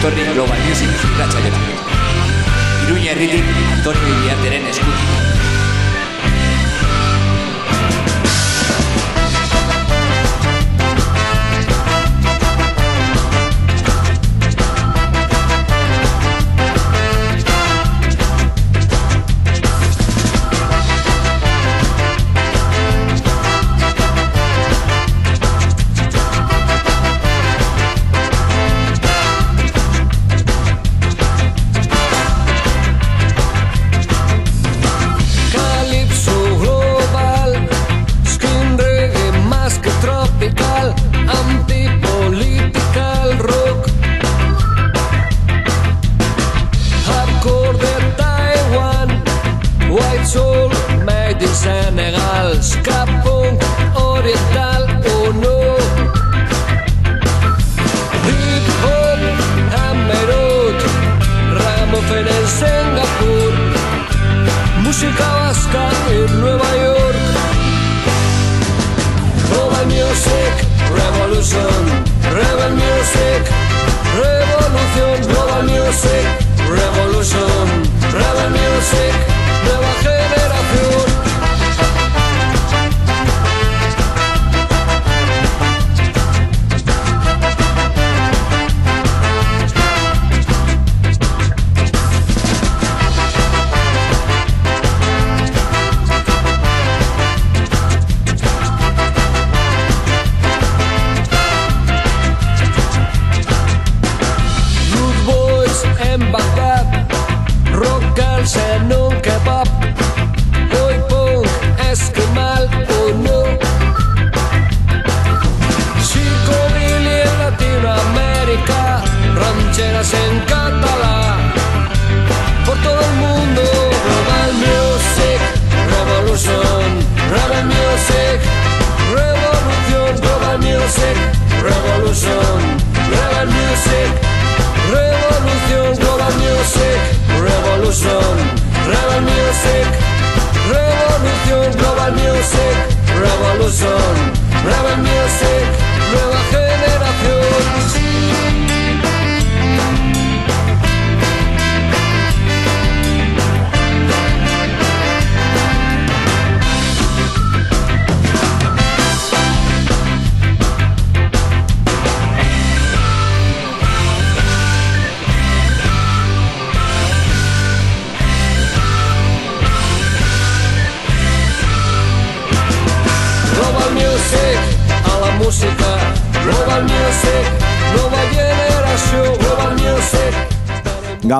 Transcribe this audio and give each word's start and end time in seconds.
etorri 0.00 0.24
Global 0.32 0.58
Music 0.64 0.88
irratxaiora. 1.12 1.60
Iruña 2.86 3.12
herritik 3.12 3.44
Antonio 3.76 4.12
Iriarteren 4.16 4.70
eskutik. 4.72 5.19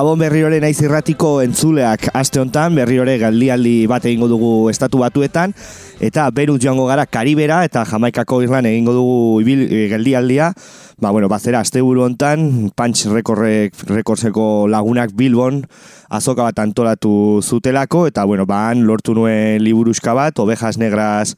Gabon 0.01 0.17
berriore 0.17 0.57
naiz 0.57 0.79
irratiko 0.81 1.43
entzuleak 1.43 2.07
aste 2.17 2.39
hontan 2.41 2.73
berriore 2.73 3.19
galdialdi 3.21 3.85
bat 3.85 4.07
egingo 4.09 4.25
dugu 4.31 4.49
estatu 4.71 4.97
batuetan 4.97 5.53
eta 6.01 6.23
beruz 6.33 6.55
joango 6.63 6.87
gara 6.89 7.05
Karibera 7.05 7.59
eta 7.67 7.83
Jamaikako 7.85 8.39
Irlan 8.41 8.65
egingo 8.65 8.95
dugu 8.97 9.19
ibil 9.43 9.61
e, 9.67 9.83
geldialdia. 9.93 10.49
Ba 10.97 11.11
bueno, 11.13 11.29
bazera 11.29 11.61
asteburu 11.61 12.01
hontan 12.07 12.71
Punch 12.73 13.05
Recordseko 13.13 14.65
lagunak 14.73 15.13
Bilbon 15.13 15.61
azoka 16.09 16.49
bat 16.49 16.65
antolatu 16.65 17.13
zutelako 17.45 18.07
eta 18.09 18.25
bueno, 18.25 18.49
ban 18.49 18.81
lortu 18.89 19.13
nuen 19.13 19.61
liburuska 19.61 20.17
bat, 20.17 20.41
Ovejas 20.41 20.81
Negras 20.81 21.35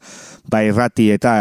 bai 0.48 0.70
rati 0.72 1.10
eta 1.12 1.34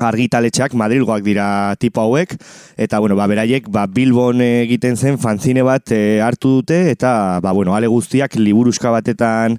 argitaletxeak 0.00 0.74
Madrilgoak 0.74 1.24
dira 1.24 1.76
tipo 1.80 2.02
hauek. 2.02 2.36
Eta 2.80 2.98
bueno, 2.98 3.16
ba, 3.16 3.28
beraiek 3.30 3.68
ba, 3.72 3.86
Bilbon 3.86 4.42
egiten 4.44 4.96
zen 4.96 5.18
fanzine 5.20 5.64
bat 5.66 5.92
e, 5.92 6.20
hartu 6.24 6.60
dute 6.60 6.82
eta 6.90 7.40
ba, 7.44 7.52
bueno, 7.52 7.76
ale 7.76 7.90
guztiak 7.92 8.36
liburuzka 8.40 8.92
batetan 8.94 9.58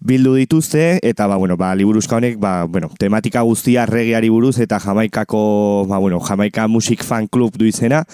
bildu 0.00 0.34
dituzte 0.38 0.98
eta 1.02 1.26
ba, 1.26 1.36
bueno, 1.36 1.56
ba, 1.56 1.74
liburuzka 1.74 2.16
honek 2.16 2.38
ba, 2.38 2.64
bueno, 2.64 2.90
tematika 2.98 3.42
guztia 3.42 3.86
regiari 3.86 4.28
buruz 4.28 4.58
eta 4.58 4.78
Jamaikako 4.78 5.86
ba, 5.88 5.98
bueno, 5.98 6.20
Jamaika 6.20 6.68
Music 6.68 7.02
Fan 7.02 7.26
Club 7.26 7.56
du 7.58 7.66
izena 7.66 8.04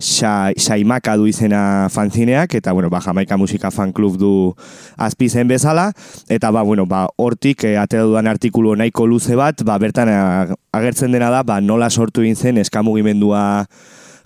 Saimaka 0.00 1.16
du 1.16 1.26
izena 1.28 1.88
fanzineak, 1.92 2.54
eta, 2.54 2.72
bueno, 2.72 2.88
ba, 2.88 3.00
Jamaika 3.04 3.36
Musika 3.36 3.70
Fan 3.70 3.92
Club 3.92 4.16
du 4.16 4.54
azpizen 4.96 5.48
bezala, 5.48 5.92
eta, 6.28 6.50
ba, 6.50 6.62
bueno, 6.62 6.86
ba, 6.86 7.06
hortik, 7.16 7.64
e, 7.64 7.76
atera 7.76 8.06
dudan 8.08 8.26
artikulu 8.26 8.74
nahiko 8.76 9.06
luze 9.06 9.36
bat, 9.36 9.60
ba, 9.62 9.76
bertan 9.78 10.08
eh, 10.08 10.54
agertzen 10.72 11.12
dena 11.12 11.28
da, 11.30 11.42
ba, 11.44 11.60
nola 11.60 11.90
sortu 11.90 12.24
zen 12.34 12.56
eskamugimendua 12.58 13.66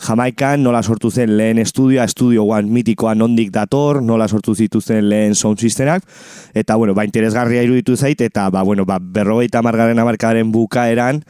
Jamaikan 0.05 0.61
nola 0.61 0.83
sortu 0.83 1.09
zen 1.11 1.31
lehen 1.39 1.59
estudioa, 1.63 2.05
estudio 2.05 2.43
guan 2.45 2.69
mitikoa 2.69 3.15
nondik 3.17 3.49
dator, 3.55 4.03
nola 4.05 4.27
sortu 4.29 4.53
zituzen 4.55 5.07
lehen 5.09 5.35
sound 5.35 5.63
systemak, 5.63 6.05
eta, 6.53 6.77
bueno, 6.77 6.93
ba, 6.95 7.07
interesgarria 7.09 7.63
iruditu 7.65 7.97
zait, 7.97 8.21
eta, 8.21 8.51
ba, 8.53 8.63
bueno, 8.63 8.85
ba, 8.85 8.99
berrogeita 9.01 9.63
margaren 9.65 9.99
amarkaren 9.99 10.51
bukaeran, 10.53 11.23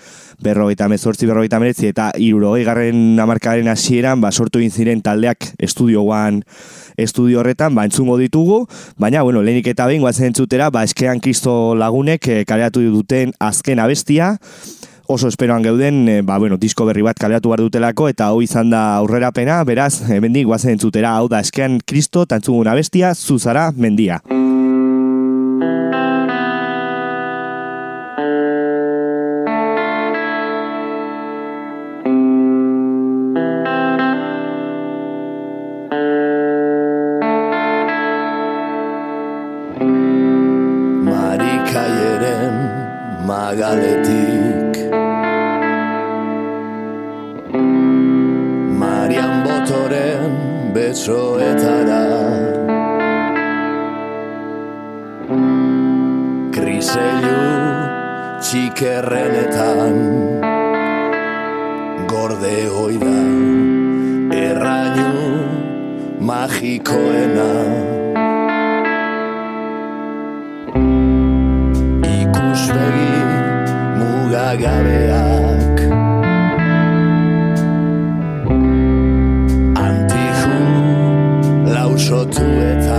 berrogeita 0.42 0.88
mezortzi, 0.90 1.28
berrogeita 1.30 1.60
meretzi, 1.62 1.86
eta 1.92 2.08
irurogei 2.18 2.64
garren 2.66 3.20
amarkaren 3.22 3.70
hasieran, 3.70 4.20
ba, 4.20 4.32
sortu 4.32 4.58
ziren 4.64 5.02
taldeak 5.02 5.52
estudio 5.58 6.02
guan, 6.02 6.42
estudio 6.96 7.40
horretan, 7.40 7.74
ba, 7.74 7.84
entzungo 7.84 8.18
ditugu, 8.18 8.64
baina, 8.98 9.22
bueno, 9.22 9.42
lehenik 9.42 9.68
eta 9.70 9.86
behin, 9.86 10.02
guazen 10.02 10.32
entzutera, 10.32 10.70
ba, 10.70 10.82
eskean 10.82 11.20
kristo 11.20 11.76
lagunek, 11.78 12.26
e, 12.26 12.44
kareatu 12.44 12.82
duten 12.90 13.32
azken 13.38 13.78
abestia, 13.78 14.34
oso 15.06 15.28
esperoan 15.28 15.62
geuden, 15.62 16.08
e, 16.08 16.20
ba, 16.22 16.38
bueno, 16.38 16.56
disko 16.60 16.86
berri 16.88 17.04
bat 17.04 17.18
kaleratu 17.20 17.52
behar 17.52 17.64
dutelako, 17.66 18.08
eta 18.08 18.30
hau 18.32 18.40
izan 18.44 18.70
da 18.72 18.96
aurrera 18.96 19.32
pena, 19.32 19.60
beraz, 19.64 20.00
e, 20.08 20.20
mendik 20.20 20.48
guazen 20.48 20.76
entzutera, 20.78 21.16
hau 21.18 21.28
da, 21.28 21.42
eskean 21.44 21.80
kristo, 21.84 22.26
tantzugun 22.26 22.70
abestia, 22.72 23.14
zuzara, 23.14 23.70
mendia. 23.76 24.22
Txikerrenetan 58.44 59.96
Gorde 62.10 62.56
oida 62.82 63.20
errainu 64.36 65.12
magikoena. 66.28 67.48
Ikuspegi 72.18 73.16
mugagabeak. 73.98 75.76
Antiju 79.86 80.56
lausotuetan. 81.72 82.34
Gaztena 82.34 82.93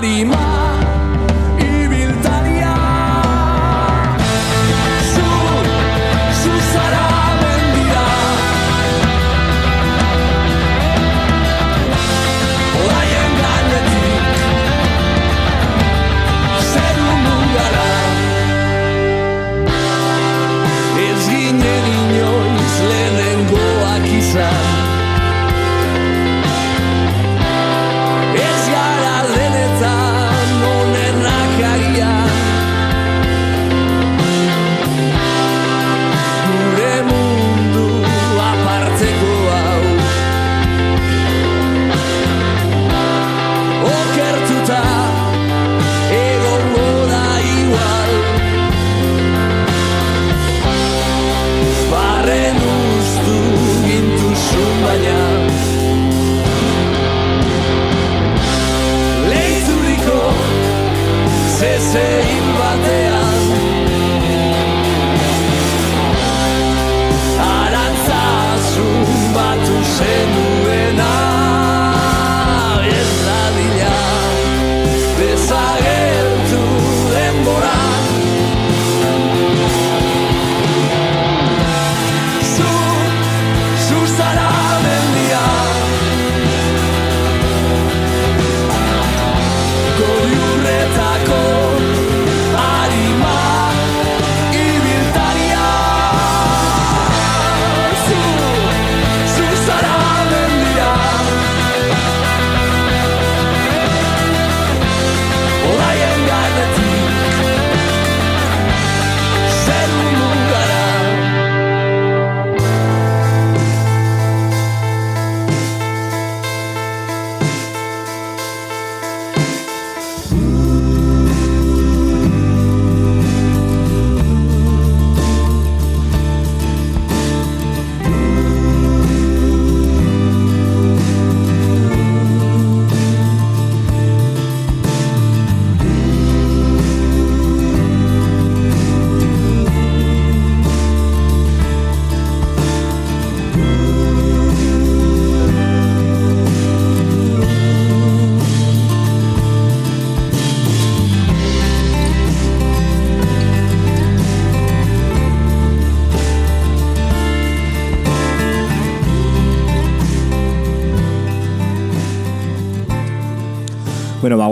body. 0.00 0.35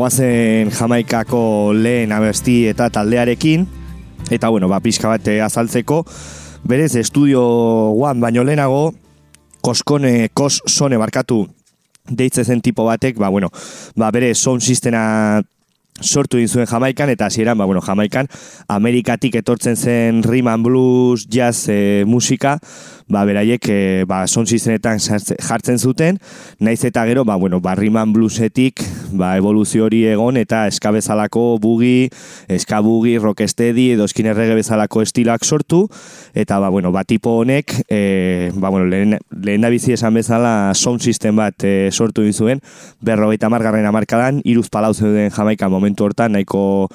Bagoazen 0.05 0.69
Jamaikako 0.69 1.73
lehen 1.73 2.11
abesti 2.13 2.67
eta 2.69 2.91
taldearekin, 2.93 3.63
eta 4.29 4.51
bueno, 4.53 4.69
ba, 4.69 4.77
pixka 4.85 5.09
bat 5.09 5.31
eh, 5.33 5.39
azaltzeko, 5.41 6.03
berez, 6.69 6.91
estudio 7.01 7.41
one 7.97 8.21
baino 8.21 8.45
lehenago, 8.45 8.93
koskone, 9.65 10.29
kos 10.37 10.61
sone 10.69 10.99
barkatu, 11.01 11.47
deitze 12.05 12.45
zen 12.45 12.61
tipo 12.61 12.85
batek, 12.85 13.17
ba, 13.17 13.31
bueno, 13.33 13.49
ba, 13.97 14.11
bere 14.13 14.35
sound 14.35 14.61
sistema 14.61 15.41
sortu 16.03 16.41
egin 16.41 16.49
zuen 16.49 16.67
Jamaikan, 16.67 17.11
eta 17.11 17.27
hasieran, 17.27 17.59
ba, 17.59 17.67
bueno, 17.67 17.81
Jamaikan, 17.81 18.27
Amerikatik 18.69 19.37
etortzen 19.39 19.77
zen 19.77 20.23
and 20.25 20.65
blues, 20.65 21.27
jazz 21.29 21.69
e, 21.69 22.05
musika, 22.07 22.59
ba, 23.07 23.25
beraiek, 23.25 23.63
e, 23.69 24.05
ba, 24.05 24.27
son 24.27 24.47
sistemetan 24.47 24.99
jartzen 24.99 25.79
zuten, 25.79 26.19
naiz 26.59 26.85
eta 26.85 27.05
gero, 27.07 27.25
ba, 27.25 27.37
bueno, 27.37 27.61
ba, 27.61 27.75
and 27.75 28.13
bluesetik, 28.15 28.83
ba, 29.13 29.37
evoluzio 29.37 29.85
hori 29.85 30.05
egon, 30.07 30.37
eta 30.37 30.67
eska 30.67 30.91
bezalako 30.91 31.59
bugi, 31.61 32.11
eska 32.49 32.81
bugi, 32.81 33.19
rocksteady, 33.19 33.93
edo 33.93 34.05
eskin 34.05 34.27
errege 34.27 34.55
bezalako 34.55 35.03
estiloak 35.03 35.45
sortu, 35.45 35.89
eta, 36.35 36.59
ba, 36.59 36.71
bueno, 36.71 36.91
ba, 36.91 37.05
tipo 37.05 37.39
honek, 37.39 37.85
e, 37.89 38.51
ba, 38.57 38.69
bueno, 38.69 38.87
lehen, 38.87 39.19
lehen 39.31 39.61
da 39.61 39.71
bizi 39.71 39.93
esan 39.93 40.15
bezala 40.15 40.75
sound 40.75 41.01
system 41.01 41.37
bat 41.37 41.63
e, 41.63 41.91
sortu 41.93 42.23
egin 42.23 42.35
zuen, 42.35 42.61
berrogeita 43.01 43.49
margarren 43.49 43.87
amarkadan, 43.87 44.43
iruz 44.45 44.69
palau 44.69 44.93
zeuden 44.93 45.31
Jamaikan 45.31 45.71
momentu 45.85 46.09
hortan, 46.09 46.33
nahiko, 46.33 46.89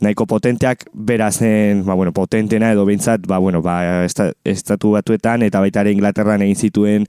nahiko 0.00 0.26
potenteak, 0.30 0.86
bera 0.94 1.32
zen, 1.34 1.84
ba, 1.84 1.98
bueno, 1.98 2.14
potentena 2.14 2.70
edo 2.72 2.86
behintzat, 2.86 3.26
ba, 3.26 3.42
bueno, 3.42 3.62
ba, 3.62 4.04
esta, 4.06 4.30
estatu 4.46 4.94
batuetan, 4.94 5.42
eta 5.42 5.60
baita 5.60 5.82
ere 5.82 5.92
Inglaterran 5.96 6.46
egin 6.46 6.56
zituen 6.68 7.06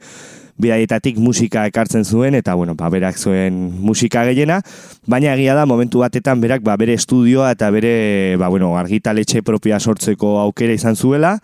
bidaietatik 0.60 1.16
musika 1.24 1.64
ekartzen 1.70 2.04
zuen, 2.04 2.36
eta, 2.36 2.56
bueno, 2.58 2.76
ba, 2.76 2.90
berak 2.92 3.16
zuen 3.16 3.62
musika 3.80 4.26
gehiena, 4.28 4.60
baina 5.08 5.32
egia 5.38 5.56
da, 5.56 5.64
momentu 5.70 6.02
batetan, 6.02 6.42
berak, 6.42 6.66
ba, 6.66 6.76
bere 6.82 6.98
estudioa 6.98 7.54
eta 7.56 7.70
bere, 7.72 8.36
ba, 8.42 8.50
bueno, 8.50 8.74
argitaletxe 8.82 9.46
propia 9.46 9.80
sortzeko 9.80 10.40
aukera 10.42 10.76
izan 10.76 10.98
zuela, 10.98 11.38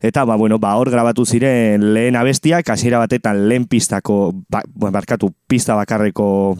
Eta, 0.00 0.22
ba, 0.22 0.36
bueno, 0.38 0.60
ba, 0.62 0.76
hor 0.78 0.92
grabatu 0.94 1.24
ziren 1.26 1.82
lehen 1.92 2.14
abestiak, 2.14 2.68
hasiera 2.70 3.00
batetan 3.02 3.48
lehen 3.50 3.64
pistako, 3.66 4.30
ba, 4.46 4.62
bueno, 4.70 4.92
barkatu, 4.94 5.32
pista 5.50 5.74
bakarreko 5.74 6.56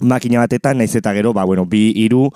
makina 0.00 0.40
batetan, 0.42 0.78
naiz 0.78 0.94
eta 0.96 1.12
gero, 1.14 1.32
ba, 1.32 1.44
bueno, 1.44 1.66
bi, 1.66 1.92
hiru 1.94 2.30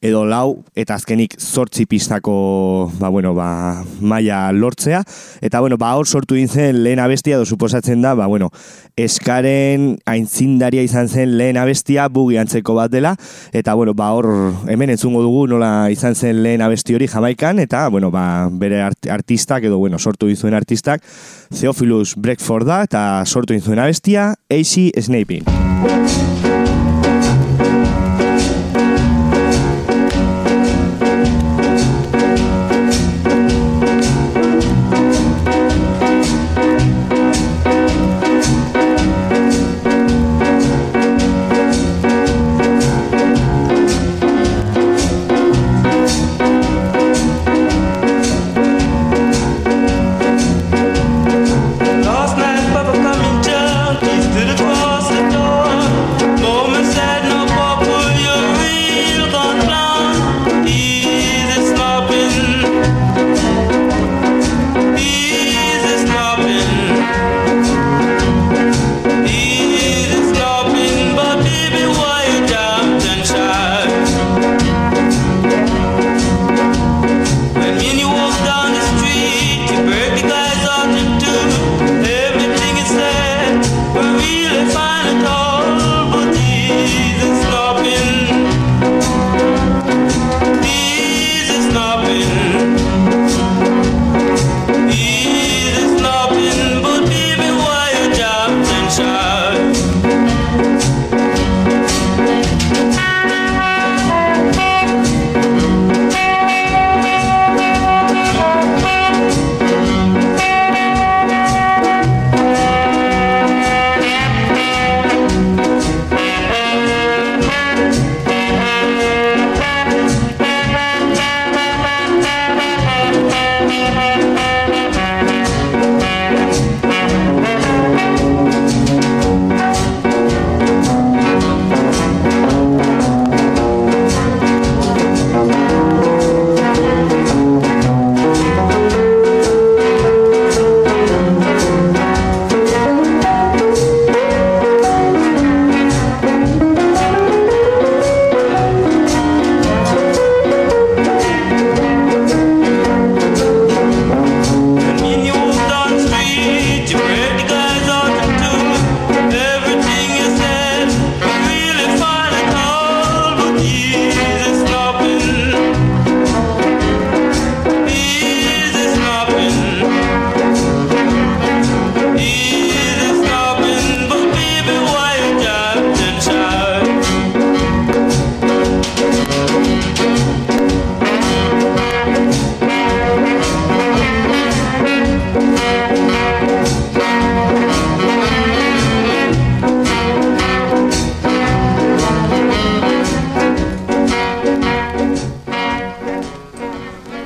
edo 0.00 0.22
lau, 0.24 0.62
eta 0.78 0.94
azkenik 0.96 1.34
zortzi 1.36 1.84
pistako, 1.84 2.90
ba, 2.98 3.10
bueno, 3.12 3.34
ba, 3.34 3.84
maila 4.00 4.52
lortzea. 4.52 5.02
Eta, 5.44 5.60
bueno, 5.60 5.76
ba, 5.76 5.90
hor 5.98 6.06
sortu 6.06 6.38
egin 6.38 6.48
zen 6.48 6.78
lehen 6.84 7.02
abestia, 7.02 7.36
edo 7.36 7.44
suposatzen 7.44 8.00
da, 8.00 8.14
ba, 8.16 8.26
bueno, 8.30 8.48
eskaren 8.96 9.98
aintzindaria 10.08 10.84
izan 10.86 11.10
zen 11.10 11.36
lehen 11.36 11.58
abestia, 11.60 12.08
bugi 12.08 12.38
antzeko 12.40 12.78
bat 12.78 12.92
dela, 12.92 13.16
eta, 13.52 13.74
bueno, 13.74 13.92
ba, 13.94 14.12
hor 14.16 14.30
hemen 14.72 14.94
entzungo 14.94 15.20
dugu 15.26 15.46
nola 15.50 15.90
izan 15.92 16.14
zen 16.16 16.42
lehen 16.46 16.64
abesti 16.64 16.96
hori 16.96 17.10
jamaikan, 17.10 17.60
eta, 17.60 17.88
bueno, 17.92 18.10
ba, 18.14 18.48
bere 18.50 18.80
art 18.86 19.10
artistak, 19.10 19.66
edo, 19.68 19.82
bueno, 19.82 19.98
sortu 19.98 20.30
egin 20.30 20.46
zuen 20.46 20.56
artistak, 20.56 21.04
Theophilus 21.50 22.14
Breakford 22.16 22.70
da, 22.70 22.80
eta 22.88 23.02
sortu 23.26 23.52
egin 23.52 23.66
zuen 23.66 23.84
abestia, 23.84 24.30
AC 24.48 24.94
Snaping. 24.96 25.44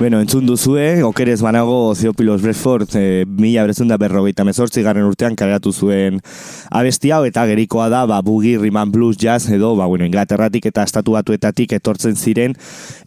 Bueno, 0.05 0.21
entzun 0.21 0.45
duzue, 0.45 1.03
okerez 1.03 1.41
banago 1.41 1.95
Theopilos 1.97 2.43
Bradford 2.43 2.91
e, 2.93 3.25
mila 3.25 3.63
beretzun 3.65 3.89
da 3.89 3.97
berrogeita 3.97 4.45
mezortzi 4.45 4.83
garren 4.85 5.07
urtean 5.09 5.33
kaleratu 5.33 5.71
zuen 5.73 6.19
abesti 6.69 7.09
hau 7.09 7.23
eta 7.25 7.47
gerikoa 7.49 7.87
da 7.89 8.03
ba, 8.05 8.19
bugi, 8.21 8.59
riman 8.61 8.93
blues, 8.93 9.17
jazz 9.17 9.49
edo 9.49 9.71
ba, 9.79 9.87
bueno, 9.89 10.05
Inglaterratik 10.05 10.67
eta 10.69 10.85
estatu 10.85 11.15
batuetatik 11.17 11.73
etortzen 11.79 12.21
ziren 12.21 12.53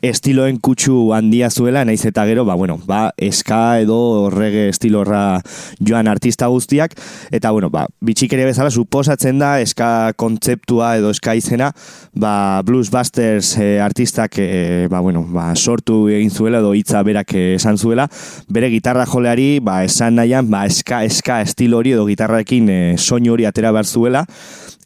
estiloen 0.01 0.57
kutsu 0.57 1.11
handia 1.13 1.51
zuela, 1.51 1.83
naiz 1.85 2.01
eta 2.09 2.25
gero, 2.25 2.47
ba, 2.49 2.55
bueno, 2.57 2.79
ba, 2.89 3.11
eska 3.13 3.77
edo 3.83 4.31
reggae 4.33 4.71
estilorra 4.73 5.43
joan 5.77 6.09
artista 6.09 6.49
guztiak, 6.49 6.97
eta 7.29 7.53
bueno, 7.53 7.69
ba, 7.69 7.85
bitxik 8.01 8.33
ere 8.33 8.49
bezala 8.49 8.73
suposatzen 8.73 9.37
da 9.37 9.59
eska 9.61 10.15
kontzeptua 10.17 10.95
edo 10.97 11.13
eska 11.13 11.37
izena, 11.37 11.69
ba, 12.17 12.63
Bluesbusters 12.65 13.53
e, 13.61 13.69
artistak 13.85 14.41
e, 14.41 14.87
ba, 14.89 15.05
bueno, 15.05 15.21
ba, 15.29 15.51
sortu 15.53 16.07
egin 16.09 16.33
zuela 16.33 16.65
edo 16.65 16.73
hitza 16.87 17.03
berak 17.03 17.33
eh, 17.35 17.55
esan 17.55 17.77
zuela, 17.77 18.07
bere 18.47 18.69
gitarra 18.71 19.05
joleari, 19.05 19.59
ba, 19.59 19.83
esan 19.83 20.15
nahian, 20.15 20.47
ba, 20.49 20.65
eska, 20.65 21.03
eska 21.03 21.41
estilo 21.43 21.81
hori 21.81 21.91
edo 21.97 22.07
gitarrarekin 22.07 22.69
e, 22.71 22.79
soinu 22.97 23.35
hori 23.35 23.45
atera 23.45 23.73
behar 23.75 23.85
zuela, 23.85 24.23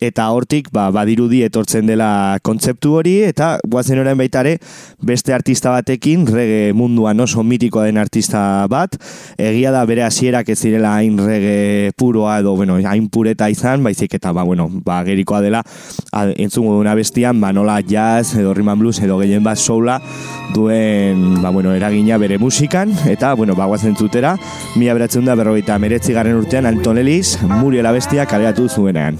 eta 0.02 0.26
hortik 0.34 0.72
ba, 0.74 0.88
badirudi 0.92 1.44
etortzen 1.46 1.86
dela 1.86 2.40
kontzeptu 2.42 2.96
hori 2.98 3.14
eta 3.28 3.54
guazen 3.70 4.02
orain 4.02 4.18
baitare 4.18 4.56
beste 5.06 5.34
artista 5.36 5.70
batekin 5.76 6.26
rege 6.26 6.74
munduan 6.74 7.22
oso 7.22 7.44
mitikoa 7.46 7.86
den 7.86 8.02
artista 8.02 8.66
bat. 8.72 8.98
Egia 9.38 9.72
da 9.72 9.84
bere 9.86 10.04
hasierak 10.08 10.50
ez 10.50 10.58
direla 10.64 10.96
hain 10.98 11.20
rege 11.22 11.92
puroa 11.98 12.40
edo 12.42 12.56
bueno, 12.58 12.80
hain 12.82 13.08
pureta 13.14 13.50
izan 13.54 13.86
baizik 13.86 14.18
eta 14.18 14.34
ba, 14.34 14.44
bueno, 14.44 14.68
ba, 14.72 15.04
gerikoa 15.06 15.44
dela. 15.46 15.62
Entzungo 16.12 16.74
duna 16.80 16.98
bestian 16.98 17.40
ba, 17.42 17.54
nola 17.54 17.80
jazz 17.86 18.34
edo 18.36 18.52
and 18.58 18.80
blues 18.80 19.00
edo 19.00 19.20
gehien 19.20 19.44
bat 19.44 19.58
soula 19.58 20.00
duen 20.54 21.42
ba, 21.42 21.50
bueno, 21.50 21.76
eragina 21.92 22.18
bere 22.18 22.40
musikan. 22.40 22.96
Eta 23.12 23.34
bueno, 23.36 23.56
ba, 23.56 23.68
guazen 23.68 23.96
zutera 24.00 24.38
mila 24.76 24.96
beratzen 24.96 25.28
da 25.28 25.36
berrogeita 25.36 25.78
meretzi 25.82 26.16
garren 26.16 26.40
urtean 26.40 26.70
Anton 26.70 27.02
Ellis 27.02 27.38
Muriel 27.44 27.90
abestia 27.92 28.26
kaleratu 28.30 28.70
zuenean 28.70 29.20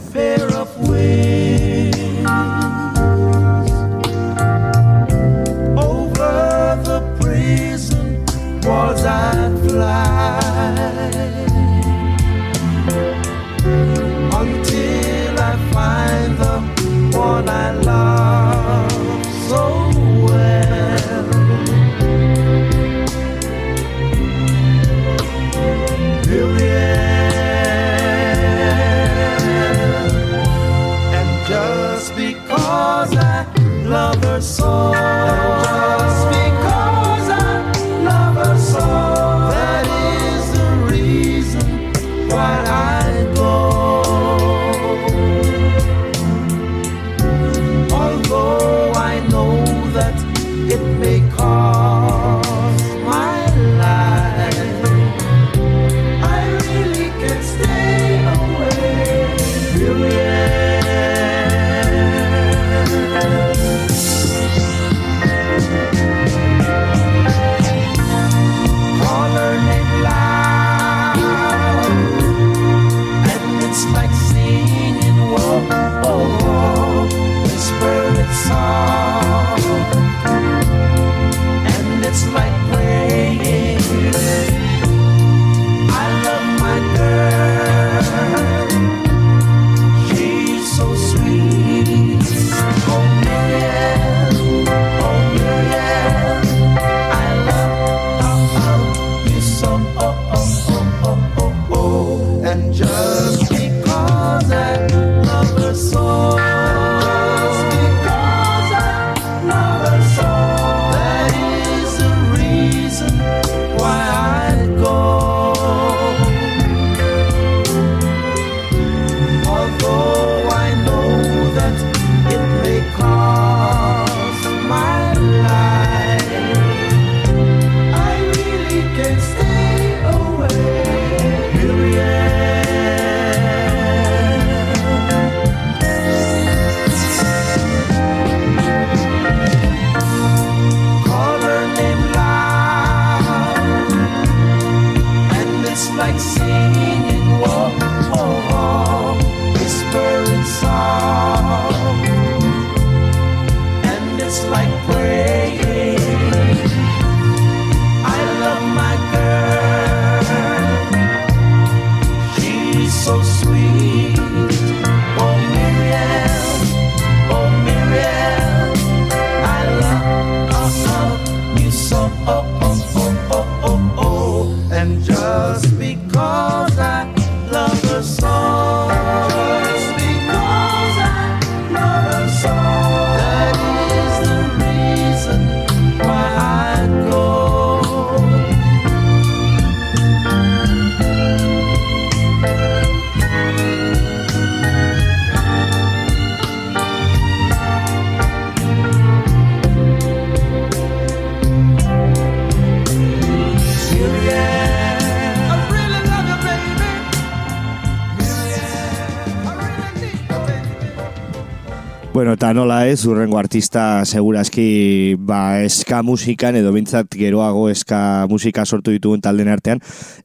ez, 212.92 213.06
urrengo 213.08 213.38
artista 213.40 214.04
segurazki 214.06 215.16
ba, 215.18 215.62
eska 215.64 216.02
musikan 216.04 216.58
edo 216.60 216.74
bintzat 216.76 217.16
geroago 217.16 217.70
eska 217.72 218.28
musika 218.30 218.66
sortu 218.66 218.92
ditugun 218.92 219.22
talden 219.24 219.48
artean, 219.52 219.80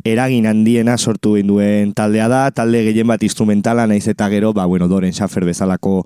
eragin 0.04 0.48
handiena 0.50 0.96
sortu 0.98 1.36
duen 1.46 1.92
taldea 1.94 2.26
da, 2.28 2.40
talde 2.50 2.82
gehien 2.88 3.06
bat 3.06 3.22
instrumentala 3.22 3.86
naiz 3.86 4.06
eta 4.10 4.28
gero, 4.32 4.52
ba, 4.52 4.66
bueno, 4.66 4.88
Doren 4.88 5.14
Schaffer 5.14 5.46
bezalako 5.46 6.02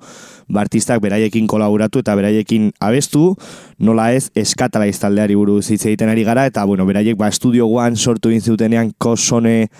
ba, 0.48 0.60
artistak 0.60 1.00
beraiekin 1.00 1.48
kolaboratu 1.48 2.04
eta 2.04 2.14
beraiekin 2.18 2.70
abestu, 2.80 3.34
nola 3.78 4.10
ez, 4.12 4.28
eskatalaiz 4.36 4.98
taldeari 5.00 5.38
buruz 5.38 5.70
hitz 5.70 5.86
egiten 5.86 6.12
ari 6.12 6.26
gara, 6.28 6.44
eta 6.50 6.66
bueno, 6.68 6.86
beraiek 6.86 7.16
ba, 7.16 7.32
Studio 7.32 7.70
One 7.72 7.96
sortu 7.96 8.34
egin 8.34 8.44
zutenean 8.44 8.92
kosone 8.98 9.70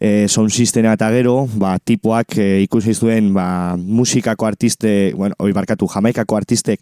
e, 0.00 0.28
sound 0.28 0.50
systema 0.50 0.94
eta 0.94 1.10
gero, 1.14 1.48
ba, 1.58 1.76
tipoak 1.78 2.38
e, 2.38 2.48
ikusi 2.64 2.94
zuen 2.94 3.32
ba, 3.34 3.76
musikako 3.76 4.46
artiste, 4.46 5.12
bueno, 5.14 5.34
oi 5.38 5.52
barkatu, 5.52 5.88
jamaikako 5.88 6.36
artistek 6.36 6.80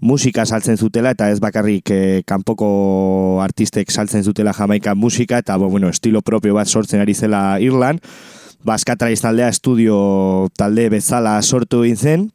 musika 0.00 0.46
saltzen 0.46 0.78
zutela 0.80 1.12
eta 1.12 1.28
ez 1.30 1.40
bakarrik 1.40 1.90
e, 1.92 2.00
kanpoko 2.26 3.40
artistek 3.44 3.90
saltzen 3.90 4.24
zutela 4.24 4.54
jamaika 4.56 4.94
musika 4.94 5.38
eta 5.38 5.56
bo, 5.60 5.68
bueno, 5.68 5.88
estilo 5.88 6.22
propio 6.22 6.54
bat 6.54 6.68
sortzen 6.68 7.00
ari 7.00 7.14
zela 7.14 7.60
Irland, 7.60 8.00
Baskatraiz 8.60 9.22
taldea 9.22 9.48
estudio 9.48 10.50
talde 10.52 10.90
bezala 10.92 11.38
sortu 11.40 11.84
egin 11.84 11.96
zen, 11.96 12.28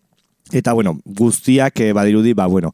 Eta, 0.53 0.73
bueno, 0.73 0.99
guztiak 1.05 1.79
eh, 1.81 1.91
badirudi, 1.93 2.33
ba, 2.33 2.45
bueno, 2.45 2.71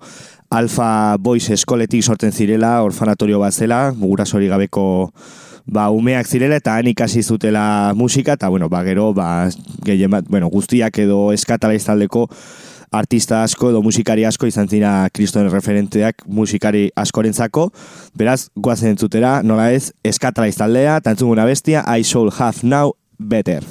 Alfa 0.51 1.15
Boys 1.17 1.49
eskoletik 1.49 2.03
sortzen 2.03 2.33
zirela, 2.35 2.81
orfanatorio 2.83 3.39
bat 3.39 3.55
zela, 3.55 3.93
gurasori 3.95 4.49
gabeko 4.51 4.83
ba, 5.65 5.89
umeak 5.89 6.27
zirela 6.27 6.57
eta 6.61 6.75
han 6.77 6.89
ikasi 6.91 7.23
zutela 7.23 7.93
musika, 7.95 8.33
eta 8.39 8.49
bueno, 8.49 8.69
ba, 8.69 8.83
gero, 8.83 9.11
ba, 9.13 9.49
gehien 9.85 10.11
bat, 10.11 10.27
bueno, 10.27 10.49
guztiak 10.49 10.97
edo 11.03 11.31
eskatala 11.33 11.77
taldeko 11.79 12.27
artista 12.91 13.43
asko 13.43 13.69
edo 13.71 13.81
musikari 13.81 14.25
asko 14.27 14.49
izan 14.49 14.67
zira 14.67 15.07
kristoen 15.15 15.49
referenteak 15.51 16.25
musikari 16.27 16.89
askorentzako, 16.95 17.69
beraz, 18.19 18.49
guazen 18.55 18.95
entzutera, 18.95 19.39
nola 19.43 19.71
ez, 19.71 19.93
eskatala 20.03 20.51
taldea, 20.51 20.99
eta 20.99 21.15
entzunguna 21.15 21.47
bestia, 21.47 21.85
I 21.87 22.03
shall 22.03 22.31
have 22.39 22.67
now 22.67 22.91
better. 23.17 23.63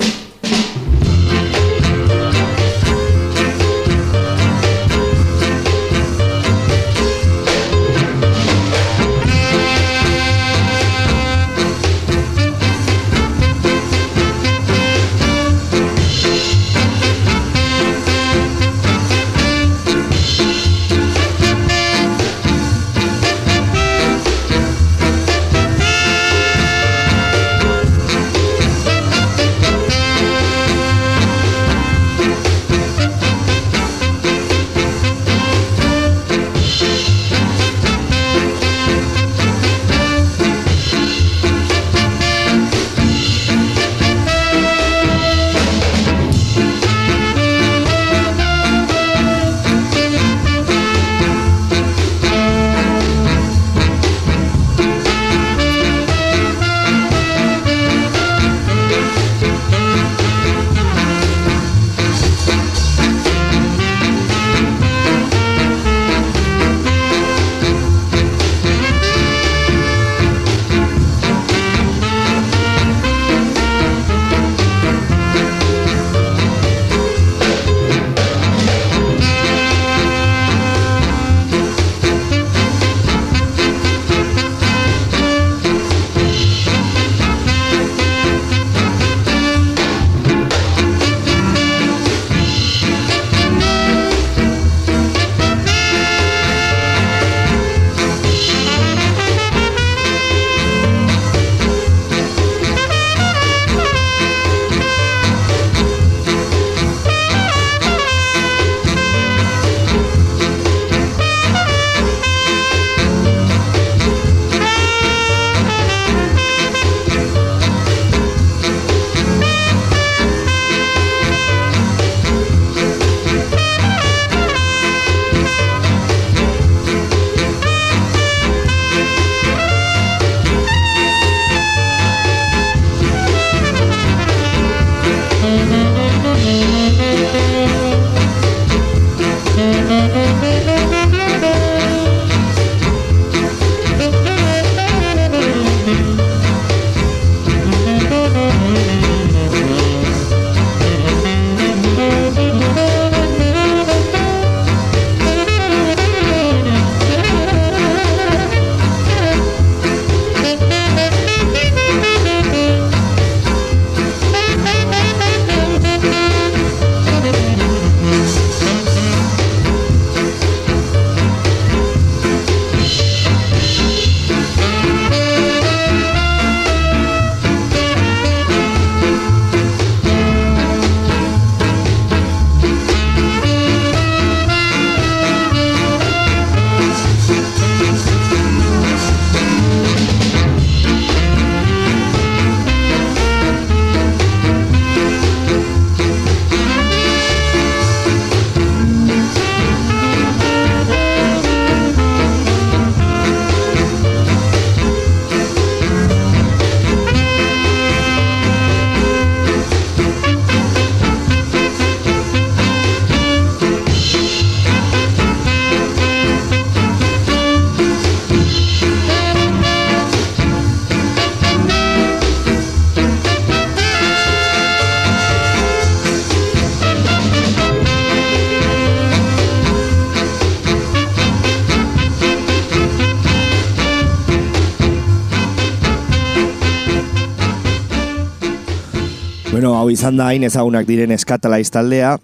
Izan 239.90 240.16
da 240.16 240.31
hain 240.31 240.44
ezagunak 240.44 240.87
diren 240.87 241.11
eskatalaiz 241.12 241.68
taldea, 241.70 242.18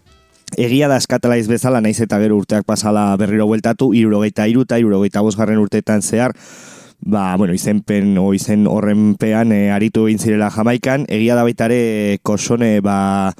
Egia 0.54 0.86
da 0.86 0.96
eskatalaiz 1.00 1.48
bezala, 1.50 1.80
naiz 1.82 1.98
eta 2.00 2.20
gero 2.22 2.36
urteak 2.38 2.62
pasala 2.64 3.08
berriro 3.18 3.48
bueltatu, 3.50 3.90
irurogeita 3.98 4.46
iruta, 4.46 4.78
irurogeita 4.78 5.20
bosgarren 5.26 5.58
urteetan 5.58 6.06
zehar, 6.06 6.36
ba, 7.00 7.34
bueno, 7.36 7.52
izenpen 7.52 8.16
o 8.18 8.30
izen 8.32 8.68
horrenpean 8.70 9.50
e, 9.52 9.72
aritu 9.74 10.06
egin 10.06 10.22
zirela 10.22 10.52
jamaikan, 10.54 11.04
egia 11.10 11.34
da 11.34 11.42
baita 11.42 11.66
ere 11.66 12.20
kosone, 12.22 12.78
ba, 12.80 13.34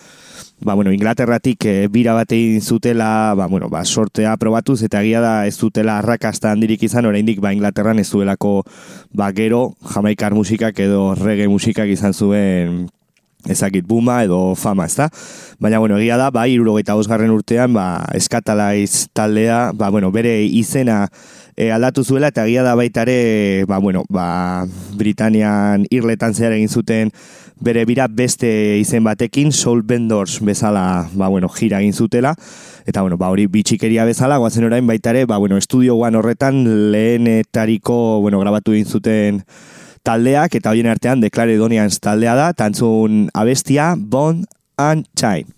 ba, 0.67 0.75
bueno, 0.75 0.91
Inglaterratik 0.93 1.65
e, 1.65 1.77
bira 1.87 2.19
bat 2.19 2.35
egin 2.35 2.61
zutela, 2.61 3.35
ba, 3.39 3.47
bueno, 3.47 3.71
ba, 3.71 3.85
sortea 3.85 4.35
probatuz, 4.37 4.83
eta 4.83 5.01
egia 5.07 5.23
da 5.23 5.47
ez 5.47 5.55
zutela 5.55 6.01
arrakasta 6.03 6.51
handirik 6.51 6.83
izan, 6.91 7.07
oraindik 7.07 7.39
ba, 7.41 7.55
Inglaterran 7.55 8.03
ez 8.03 8.11
zuelako, 8.11 8.65
ba, 9.15 9.31
gero, 9.31 9.77
jamaikar 9.95 10.35
musikak 10.35 10.83
edo 10.83 11.15
reggae 11.15 11.47
musikak 11.49 11.95
izan 11.95 12.19
zuen 12.19 12.89
ezakit 13.49 13.87
buma 13.87 14.23
edo 14.25 14.55
fama, 14.55 14.87
ezta? 14.87 15.09
Baina, 15.59 15.79
bueno, 15.79 15.99
egia 15.99 16.17
da, 16.17 16.31
bai, 16.31 16.51
irurogeita 16.53 16.95
garren 17.09 17.31
urtean, 17.31 17.73
ba, 17.75 18.05
eskatalaiz 18.15 19.09
taldea, 19.13 19.73
ba, 19.75 19.91
bueno, 19.91 20.11
bere 20.13 20.43
izena 20.45 21.09
e, 21.57 21.71
aldatu 21.73 22.05
zuela, 22.05 22.29
eta 22.29 22.45
egia 22.47 22.63
da 22.63 22.75
baita 22.77 23.03
ere, 23.07 23.65
ba, 23.67 23.79
bueno, 23.79 24.05
ba, 24.09 24.67
Britanian 24.97 25.87
irletan 25.91 26.35
zehar 26.35 26.53
egin 26.53 26.69
zuten 26.69 27.13
bere 27.57 27.87
bira 27.89 28.07
beste 28.09 28.77
izen 28.79 29.05
batekin, 29.05 29.53
Soul 29.53 29.83
Vendors 29.83 30.41
bezala, 30.45 31.09
ba, 31.15 31.29
bueno, 31.29 31.49
jira 31.49 31.81
egin 31.81 31.95
zutela, 31.95 32.35
eta, 32.85 33.01
bueno, 33.01 33.17
ba, 33.17 33.31
hori 33.33 33.47
bitxikeria 33.49 34.05
bezala, 34.05 34.37
guazen 34.37 34.69
orain 34.69 34.87
baita 34.87 35.15
ere, 35.17 35.25
ba, 35.25 35.39
bueno, 35.39 35.57
estudio 35.57 35.97
guan 35.97 36.15
horretan 36.15 36.93
lehenetariko, 36.93 38.21
bueno, 38.21 38.41
grabatu 38.45 38.77
egin 38.77 38.87
zuten 38.87 39.43
taldeak, 40.07 40.55
eta 40.59 40.73
hoien 40.73 40.89
artean 40.91 41.23
Declare 41.25 41.59
Donians 41.59 41.99
taldea 42.03 42.37
da, 42.39 42.53
tantzun 42.57 43.27
abestia, 43.35 43.95
Bond 43.99 44.47
and 44.79 45.09
Chine. 45.19 45.51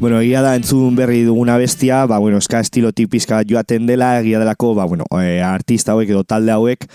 Bueno, 0.00 0.18
egia 0.22 0.40
da 0.40 0.54
entzun 0.56 0.94
berri 0.96 1.26
duguna 1.26 1.58
bestia, 1.60 2.06
ba, 2.08 2.16
bueno, 2.16 2.38
eska 2.40 2.62
estilo 2.64 2.88
tipizka 2.96 3.42
joaten 3.44 3.84
dela, 3.84 4.14
egia 4.22 4.38
delako, 4.40 4.70
ba, 4.74 4.86
bueno, 4.88 5.04
e, 5.12 5.42
artista 5.44 5.92
hauek 5.92 6.08
edo 6.08 6.22
talde 6.24 6.54
hauek, 6.54 6.86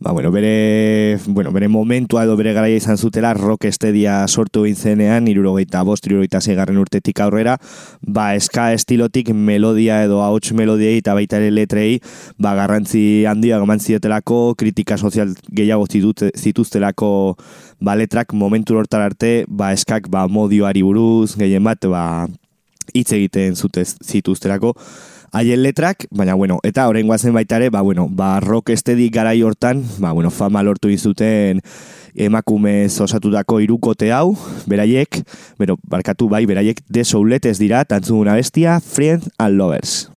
ba, 0.00 0.12
bueno, 0.12 0.30
bere, 0.32 1.18
bueno, 1.26 1.52
bere 1.52 1.68
momentua 1.68 2.22
edo 2.24 2.38
bere 2.38 2.54
garaia 2.56 2.78
izan 2.80 2.96
zutela 2.96 3.34
rock 3.36 3.66
estedia 3.68 4.14
sortu 4.28 4.62
egin 4.64 4.80
zenean, 4.80 5.28
irurogeita 5.28 5.82
bost, 5.84 6.06
irurogeita 6.08 6.40
zeigarren 6.40 6.78
urtetik 6.80 7.20
aurrera, 7.20 7.58
ba, 8.00 8.30
eska 8.34 8.70
estilotik 8.72 9.34
melodia 9.34 9.98
edo 10.06 10.22
ahots 10.24 10.54
melodiei 10.56 11.02
eta 11.02 11.12
baita 11.18 11.36
ere 11.42 11.50
letrei, 11.52 11.98
ba, 12.38 12.54
garrantzi 12.56 13.26
handia 13.28 13.58
gaman 13.60 13.84
ziotelako, 13.84 14.54
kritika 14.56 14.96
sozial 14.96 15.34
gehiago 15.52 15.84
zituztelako, 15.84 17.12
ba, 17.84 17.98
letrak 18.00 18.32
momentu 18.32 18.80
hortar 18.80 19.04
arte, 19.04 19.34
ba, 19.52 19.74
eskak, 19.76 20.08
ba, 20.08 20.24
modioari 20.32 20.80
buruz, 20.80 21.36
gehien 21.36 21.68
bat, 21.68 21.84
ba, 21.92 22.24
hitz 22.92 23.12
egiten 23.12 23.56
zutez 23.56 23.94
zituzterako 24.04 24.74
haien 25.34 25.64
letrak, 25.64 26.06
baina 26.14 26.36
bueno, 26.38 26.60
eta 26.62 26.86
orain 26.86 27.08
guazen 27.10 27.34
baita 27.34 27.58
ere, 27.58 27.68
ba, 27.74 27.82
bueno, 27.82 28.06
ba, 28.08 28.38
rock 28.40 28.70
estedik 28.70 29.12
garai 29.16 29.40
hortan, 29.42 29.82
ba, 29.98 30.12
bueno, 30.14 30.30
fama 30.30 30.62
lortu 30.62 30.92
izuten 30.94 31.60
emakumez 32.14 33.00
osatutako 33.02 33.58
irukote 33.64 34.12
hau, 34.14 34.36
beraiek, 34.70 35.24
bero, 35.58 35.76
barkatu 35.90 36.30
bai, 36.30 36.44
beraiek 36.46 36.84
de 36.86 37.04
souletes 37.04 37.58
dira, 37.58 37.84
tantzun 37.84 38.30
bestia, 38.30 38.78
Friends 38.80 39.28
and 39.38 39.58
Lovers. 39.58 40.13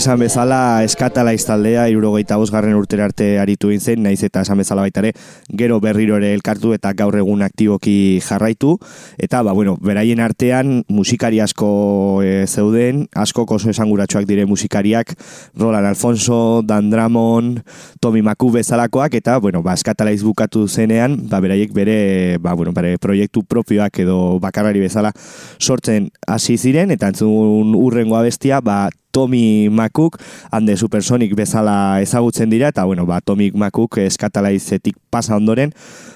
Esan 0.00 0.16
bezala 0.16 0.80
eskatala 0.80 1.34
iztaldea 1.36 1.82
irurogeita 1.92 2.38
bosgarren 2.40 2.72
urtera 2.78 3.04
arte 3.10 3.26
aritu 3.36 3.68
zen, 3.76 4.02
naiz 4.02 4.22
eta 4.24 4.40
esan 4.46 4.56
bezala 4.56 4.80
baita 4.86 5.02
ere, 5.02 5.12
gero 5.52 5.76
berriro 5.80 6.16
ere 6.16 6.32
elkartu 6.32 6.72
eta 6.72 6.94
gaur 6.96 7.18
egun 7.18 7.42
aktiboki 7.42 8.20
jarraitu. 8.24 8.78
Eta, 9.18 9.42
ba, 9.42 9.52
bueno, 9.52 9.76
beraien 9.76 10.20
artean 10.20 10.84
musikari 10.88 11.40
asko 11.40 12.22
e, 12.24 12.46
zeuden, 12.46 13.08
asko 13.14 13.44
oso 13.44 13.68
esanguratsuak 13.68 14.24
dire 14.24 14.46
musikariak, 14.46 15.12
Roland 15.58 15.86
Alfonso, 15.86 16.62
Dan 16.64 16.88
Dramon, 16.90 17.62
Tommy 18.00 18.22
Macu 18.22 18.50
bezalakoak, 18.54 19.18
eta, 19.20 19.36
bueno, 19.38 19.62
ba, 19.62 19.74
eskatala 19.74 20.14
izbukatu 20.16 20.66
zenean, 20.68 21.18
ba, 21.28 21.42
beraiek 21.44 21.74
bere, 21.76 22.38
ba, 22.40 22.54
bueno, 22.54 22.72
bere 22.72 22.96
proiektu 22.96 23.44
propioak 23.44 24.00
edo 24.06 24.38
bakarrari 24.40 24.80
bezala 24.80 25.12
sortzen 25.58 26.08
hasi 26.26 26.56
ziren, 26.56 26.90
eta 26.90 27.12
entzun 27.12 27.76
urrengo 27.76 28.16
abestia, 28.16 28.64
ba, 28.64 28.86
Tommy 29.10 29.68
McCook, 29.68 30.18
hande 30.50 30.76
Supersonic 30.76 31.34
bezala 31.34 32.00
ezagutzen 32.00 32.50
dira, 32.50 32.68
eta 32.68 32.84
bueno, 32.84 33.06
ba, 33.06 33.20
Tommy 33.20 33.50
McCook 33.54 33.98
eskatalaizetik 33.98 34.96
pasa 35.10 35.36
ondoren, 35.36 35.74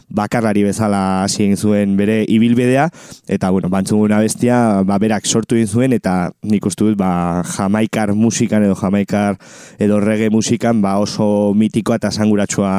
bakarrari 0.08 0.62
bezala 0.64 1.24
hasi 1.24 1.44
egin 1.44 1.56
zuen 1.56 1.96
bere 1.96 2.22
ibilbidea, 2.28 2.88
eta 3.28 3.50
bueno, 3.50 3.68
bantzuguna 3.72 4.20
bestia, 4.22 4.82
ba, 4.86 4.98
berak 5.02 5.26
sortu 5.26 5.58
egin 5.58 5.68
zuen, 5.68 5.96
eta 5.96 6.32
nik 6.42 6.66
uste 6.66 6.86
dut, 6.86 6.98
ba, 7.00 7.42
jamaikar 7.56 8.14
musikan 8.14 8.64
edo 8.64 8.76
jamaikar 8.78 9.38
edo 9.82 10.00
reggae 10.00 10.30
musikan, 10.30 10.82
ba, 10.82 10.98
oso 11.02 11.54
mitikoa 11.54 11.98
eta 12.02 12.12
sanguratsua 12.14 12.74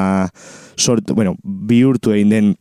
sortu, 0.77 1.15
bueno, 1.15 1.35
bihurtu 1.43 2.15
egin 2.15 2.31
den 2.31 2.53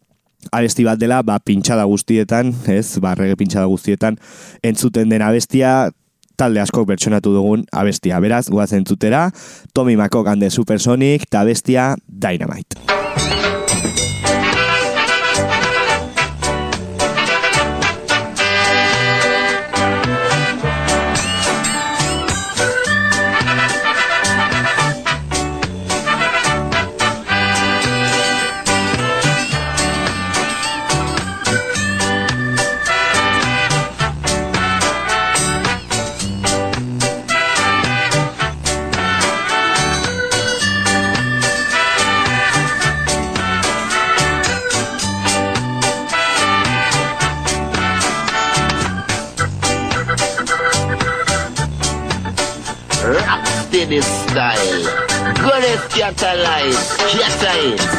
abesti 0.53 0.85
bat 0.85 0.99
dela, 1.01 1.23
ba, 1.23 1.39
pintxada 1.41 1.85
guztietan, 1.89 2.53
ez, 2.69 2.99
ba, 3.01 3.15
reggae 3.19 3.39
pintxada 3.41 3.71
guztietan, 3.71 4.19
entzuten 4.63 5.13
den 5.13 5.23
abestia, 5.23 5.93
talde 6.37 6.63
asko 6.63 6.85
pertsonatu 6.89 7.35
dugun 7.35 7.65
abestia. 7.73 8.21
Beraz, 8.25 8.49
guazen 8.51 8.87
zutera, 8.87 9.29
Tommy 9.75 9.97
Makok 9.97 10.33
and 10.33 10.43
the 10.43 10.51
Supersonic, 10.51 11.29
eta 11.31 11.45
abestia 11.45 11.95
Dynamite. 12.09 13.04
Yes, 57.17 57.45
I 57.45 57.91
am. 57.91 57.94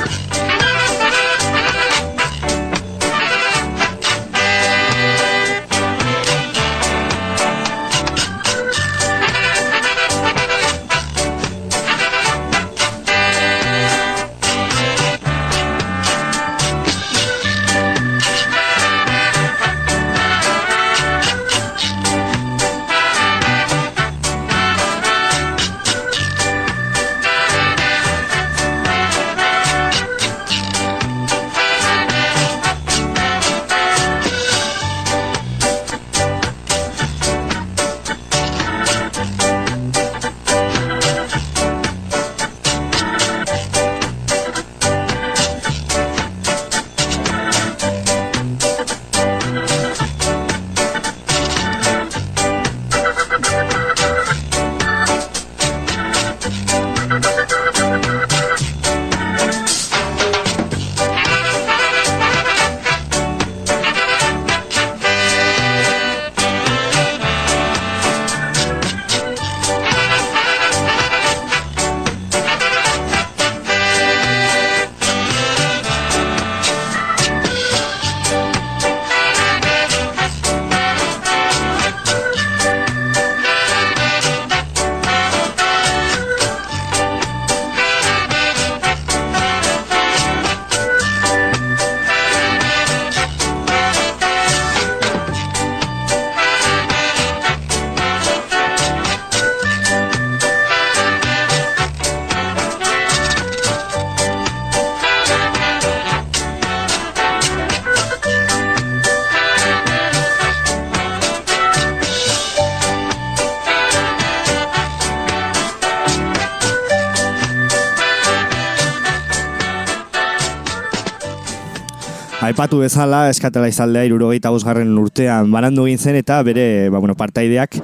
Aipatu 122.66 122.80
bezala, 122.82 123.28
eskatela 123.30 123.68
izaldea 123.70 124.08
irurogeita 124.08 124.50
bosgarren 124.50 124.90
urtean 124.98 125.52
barandu 125.54 125.84
egin 125.86 126.00
zen 126.02 126.16
eta 126.18 126.40
bere 126.42 126.90
ba, 126.90 126.98
bueno, 126.98 127.14
partaideak 127.14 127.78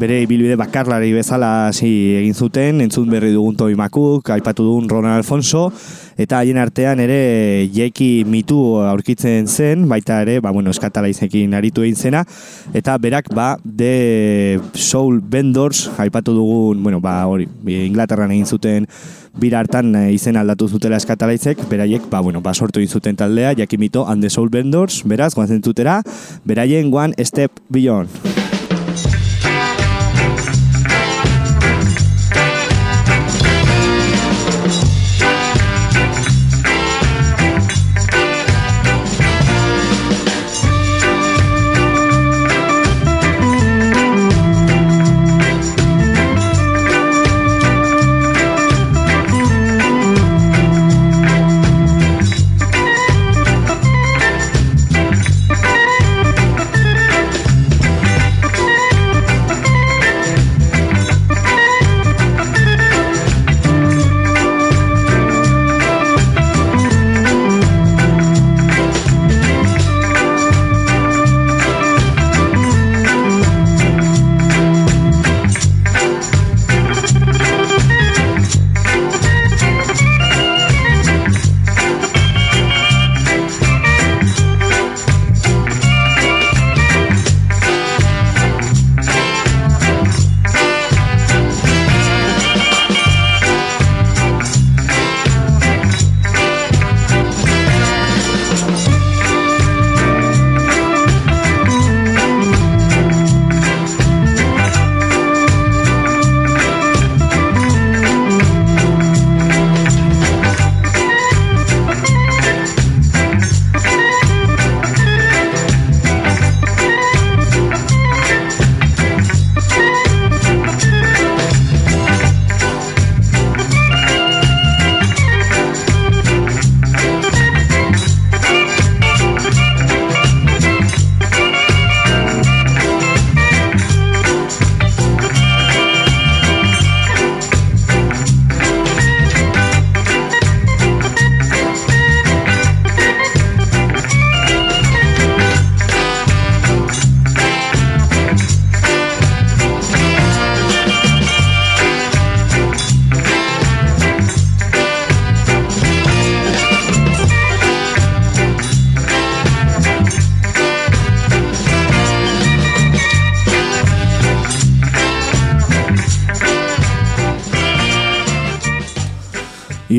bere 0.00 0.16
ibilbide 0.24 0.56
bakarlari 0.58 1.12
bezala 1.14 1.68
hasi 1.68 1.90
egin 2.18 2.34
zuten, 2.34 2.80
entzun 2.82 3.06
berri 3.06 3.30
dugun 3.30 3.54
Tobi 3.54 3.76
Makuk, 3.78 4.32
aipatu 4.34 4.66
dugun 4.66 4.88
Ronald 4.90 5.20
Alfonso, 5.20 5.68
eta 6.18 6.40
haien 6.40 6.58
artean 6.58 7.04
ere 7.06 7.68
Jeki 7.70 8.24
Mitu 8.26 8.58
aurkitzen 8.82 9.46
zen, 9.46 9.86
baita 9.86 10.18
ere, 10.26 10.40
ba, 10.42 10.50
bueno, 10.50 10.74
eskatalaizekin 10.74 11.54
aritu 11.54 11.86
egin 11.86 11.94
zena, 11.94 12.26
eta 12.74 12.98
berak, 12.98 13.30
ba, 13.30 13.52
The 13.62 14.58
Soul 14.74 15.22
Vendors, 15.22 15.86
aipatu 16.02 16.34
dugun, 16.34 16.82
bueno, 16.82 16.98
ba, 16.98 17.20
hori, 17.30 17.46
Inglaterran 17.78 18.34
egin 18.34 18.50
zuten 18.50 18.90
bira 19.38 19.60
hartan 19.62 19.94
eh, 19.94 20.10
izen 20.14 20.36
aldatu 20.40 20.68
zutela 20.68 20.98
eskatalaitzek, 21.00 21.62
beraiek, 21.70 22.06
ba, 22.10 22.20
bueno, 22.20 22.42
ba, 22.42 22.54
sortu 22.54 22.82
egin 22.82 22.90
zuten 22.90 23.16
taldea, 23.16 23.54
Jeki 23.54 23.78
Mito 23.78 24.06
and 24.06 24.22
the 24.22 24.30
Soul 24.30 24.50
Vendors, 24.50 25.02
beraz, 25.04 25.34
guazen 25.34 25.62
zutera, 25.62 26.02
beraien 26.44 26.92
One 26.94 27.14
Step 27.24 27.60
Beyond. 27.68 28.49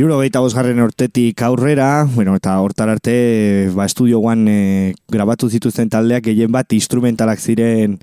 Irurogeita 0.01 0.39
bosgarren 0.41 0.79
urtetik 0.81 1.43
aurrera, 1.45 2.07
bueno, 2.15 2.33
eta 2.39 2.55
hortar 2.57 2.89
arte, 2.89 3.69
ba, 3.75 3.85
estudio 3.85 4.17
guan 4.17 4.47
e, 4.49 4.93
grabatu 5.13 5.45
zituzten 5.45 5.91
taldeak 5.93 6.23
gehien 6.25 6.49
bat 6.49 6.73
instrumentalak 6.73 7.37
ziren 7.37 7.99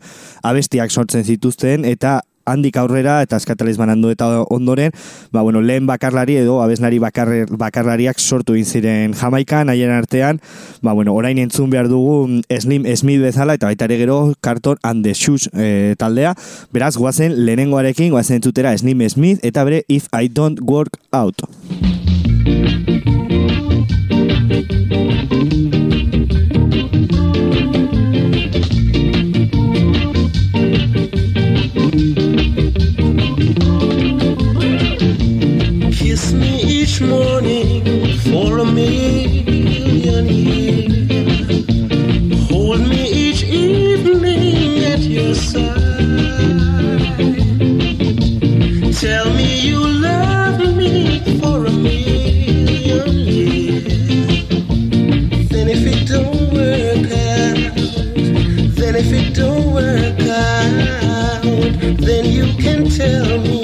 abestiak 0.46 0.94
sortzen 0.94 1.26
zituzten, 1.26 1.82
eta 1.88 2.20
handik 2.48 2.76
aurrera 2.80 3.20
eta 3.24 3.38
eskataliz 3.40 3.76
banandu 3.78 4.10
eta 4.14 4.28
ondoren, 4.48 4.92
ba, 5.32 5.42
bueno, 5.42 5.62
lehen 5.62 5.86
bakarlari 5.86 6.38
edo 6.42 6.60
abeslari 6.62 6.98
bakarre, 7.02 7.44
bakarlariak 7.48 8.18
sortu 8.18 8.56
egin 8.56 8.66
ziren 8.66 9.14
Jamaikan, 9.18 9.68
haien 9.68 9.92
artean, 9.94 10.40
ba, 10.82 10.92
bueno, 10.92 11.14
orain 11.14 11.38
entzun 11.38 11.70
behar 11.70 11.88
dugu 11.88 12.42
Slim 12.48 12.86
Smith 12.96 13.22
bezala 13.22 13.58
eta 13.58 13.70
baita 13.70 13.88
ere 13.88 13.98
gero 14.00 14.18
Carton 14.40 14.78
and 14.82 15.04
the 15.04 15.14
Shoes 15.14 15.48
e, 15.52 15.94
taldea, 15.98 16.34
beraz, 16.72 16.96
guazen 16.96 17.36
lehenengoarekin, 17.44 18.10
guazen 18.12 18.40
entzutera 18.40 18.76
Slim 18.76 19.04
Smith 19.08 19.44
eta 19.44 19.64
bere 19.64 19.84
If 19.88 20.08
I 20.12 20.28
Don't 20.28 20.60
Work 20.60 20.98
Out. 21.12 21.46
Each 36.98 37.06
morning 37.06 38.18
for 38.18 38.58
a 38.58 38.64
million 38.64 40.26
years. 40.26 41.68
Hold 42.50 42.80
me 42.88 43.08
each 43.08 43.44
evening 43.44 44.84
at 44.84 44.98
your 45.00 45.34
side. 45.34 45.76
Tell 48.94 49.30
me 49.30 49.60
you 49.68 49.78
love 49.86 50.58
me 50.76 51.20
for 51.40 51.66
a 51.66 51.70
million 51.70 53.10
years. 53.14 54.48
Then 55.50 55.68
if 55.68 55.86
it 55.86 56.08
don't 56.08 56.52
work 56.52 57.06
out, 57.12 57.76
then 58.74 58.96
if 58.96 59.12
it 59.12 59.34
don't 59.34 59.72
work 59.72 60.20
out, 60.20 61.42
then 62.00 62.24
you 62.24 62.46
can 62.60 62.88
tell 62.90 63.38
me 63.38 63.57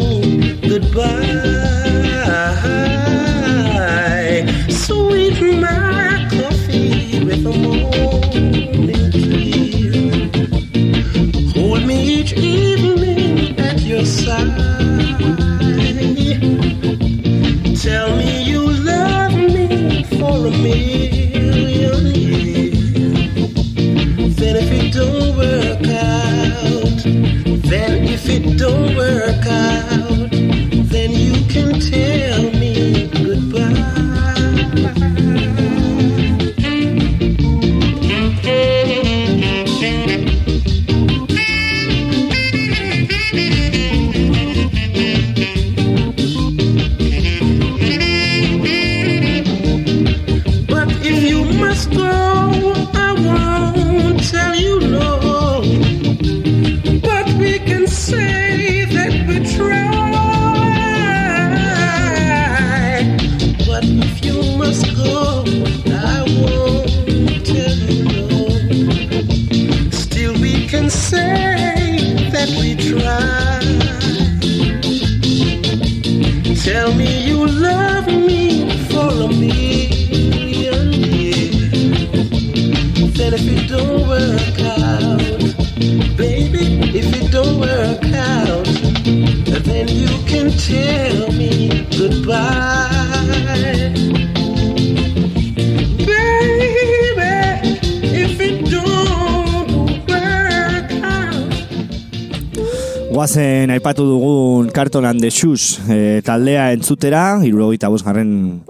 aipatu 103.74 104.04
dugun 104.06 104.70
Carton 104.70 105.04
and 105.04 105.20
the 105.20 105.30
Shoes 105.30 105.80
e, 105.90 106.22
taldea 106.24 106.70
entzutera, 106.74 107.40
irurogeita 107.44 107.90
bosgarren 107.90 108.62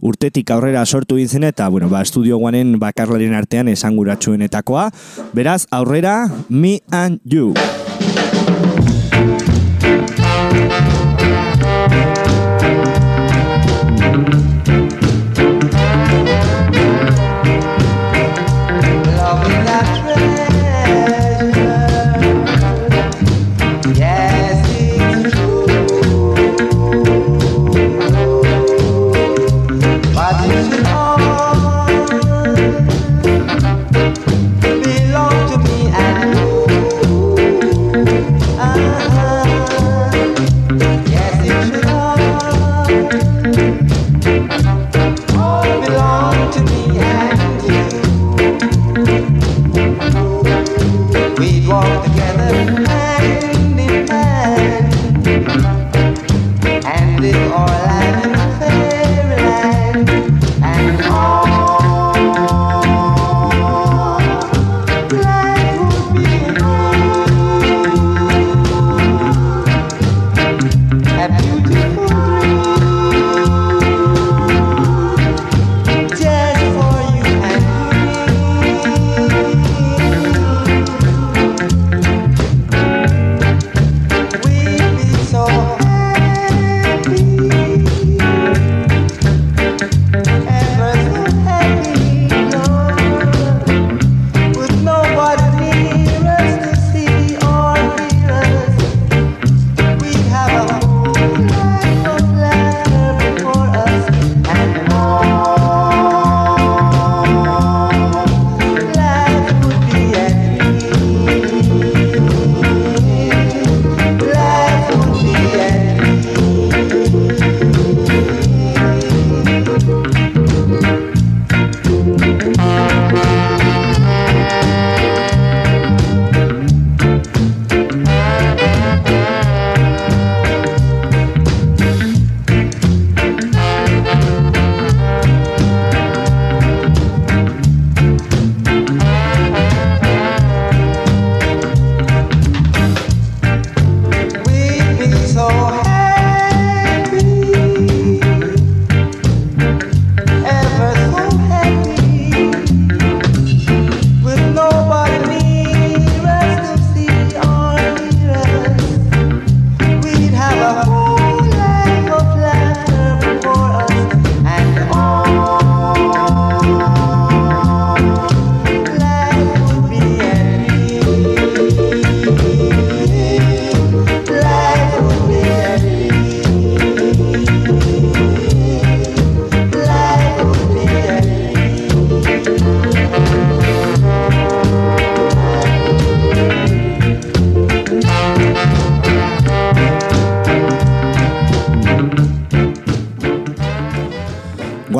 urtetik 0.00 0.50
aurrera 0.54 0.84
sortu 0.86 1.18
egin 1.20 1.44
eta, 1.48 1.68
bueno, 1.68 1.90
ba, 1.92 2.02
estudio 2.04 2.38
guanen 2.40 2.78
bakarlaren 2.80 3.34
artean 3.36 3.68
esanguratsuenetakoa. 3.72 4.90
Beraz, 5.36 5.64
aurrera, 5.70 6.22
Me 6.48 6.80
and 6.90 7.20
You. 7.24 7.52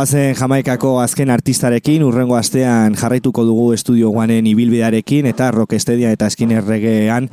Guazen 0.06 0.36
Jamaikako 0.38 1.00
azken 1.02 1.32
artistarekin, 1.34 2.04
urrengo 2.06 2.36
astean 2.38 2.94
jarraituko 2.94 3.42
dugu 3.42 3.64
estudio 3.74 4.12
guanen 4.14 4.46
ibilbidearekin 4.46 5.26
eta 5.26 5.48
rockestedia 5.50 6.12
eta 6.14 6.28
eskiner 6.30 6.62
regean 6.62 7.26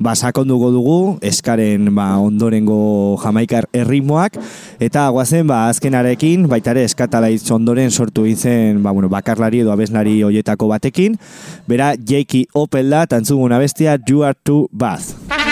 basakonduko 0.00 0.70
dugu, 0.72 0.96
eskaren 1.20 1.90
ba, 1.92 2.06
ondorengo 2.24 3.18
Jamaikar 3.20 3.68
erritmoak, 3.76 4.40
eta 4.80 5.04
guazen 5.12 5.52
ba, 5.52 5.66
azkenarekin, 5.68 6.48
baita 6.48 6.72
ere 6.72 6.88
eskatalaitz 6.88 7.44
ondoren 7.52 7.92
sortu 7.92 8.24
izen 8.24 8.80
ba, 8.80 8.96
bueno, 8.96 9.12
bakarlari 9.12 9.60
edo 9.60 9.76
abeslari 9.76 10.22
hoietako 10.24 10.72
batekin, 10.72 11.20
bera 11.68 11.92
Jakey 11.92 12.46
Opel 12.56 12.88
da, 12.88 13.04
tantzugun 13.04 13.52
abestia 13.52 14.00
You 14.08 14.24
Are 14.24 14.40
Too 14.40 14.70
Bad. 14.72 15.43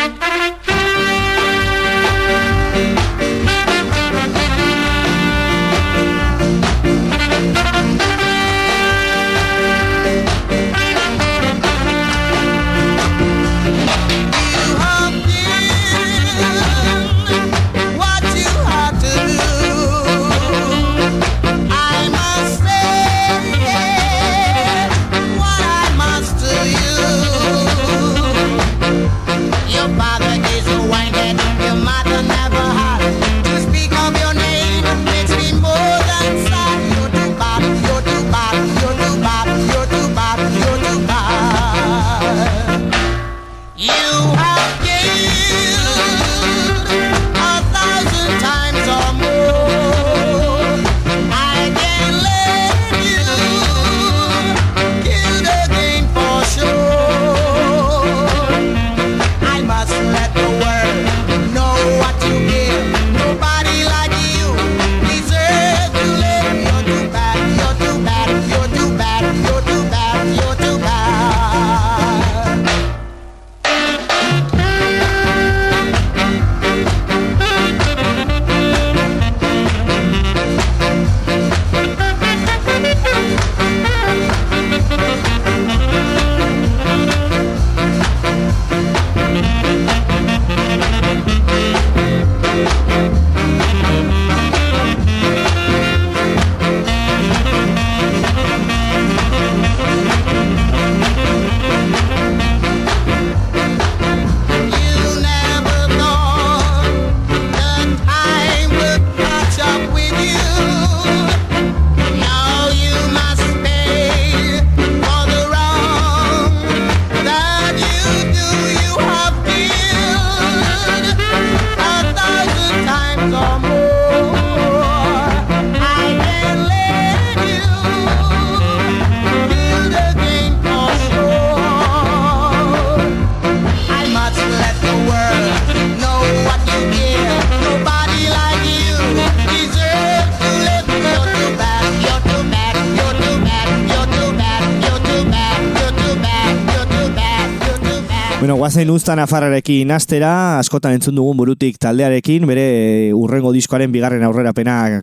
Bad. 148.83 148.93
Bueno, 148.93 148.93
guazen 148.93 148.97
uztan 148.97 149.19
afarrarekin 149.21 149.91
astera, 149.93 150.59
askotan 150.59 150.93
entzun 150.97 151.15
dugun 151.15 151.37
burutik 151.37 151.79
taldearekin, 151.79 152.47
bere 152.47 153.13
urrengo 153.15 153.53
diskoaren 153.53 153.93
bigarren 153.93 154.25
aurrerapena 154.25 155.03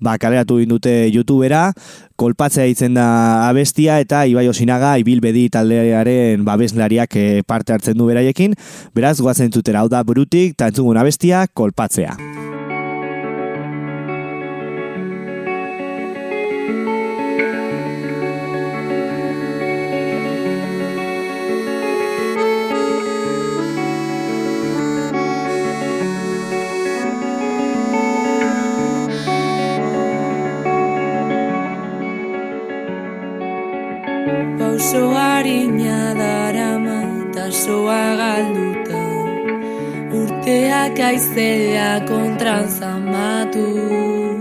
ba, 0.00 0.18
kaleratu 0.18 0.58
egin 0.58 0.68
dute 0.68 1.10
youtubera, 1.10 1.72
kolpatzea 2.16 2.66
hitzen 2.66 2.94
da 2.94 3.48
abestia 3.48 3.98
eta 4.00 4.24
Ibai 4.26 4.48
Osinaga 4.48 4.96
ibilbedi 4.98 5.48
taldearen 5.50 6.44
babeslariak 6.44 7.16
eh, 7.16 7.42
parte 7.46 7.72
hartzen 7.72 7.98
du 7.98 8.06
beraiekin, 8.06 8.54
beraz 8.94 9.20
guazen 9.20 9.46
entzutera, 9.46 9.80
hau 9.80 9.88
da 9.88 10.04
burutik, 10.04 10.54
eta 10.54 10.68
entzugun 10.68 10.96
abestia, 10.96 11.46
kolpatzea. 11.52 12.47
Tasoa 37.68 38.16
galduta. 38.20 39.02
Urteak 40.18 40.96
aizea 41.08 41.92
kontran 42.08 42.66
zamatuz. 42.78 44.38